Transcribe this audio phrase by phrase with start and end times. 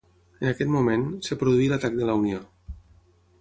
[0.45, 2.41] En aquest moment, es produí l'atac de la Unió.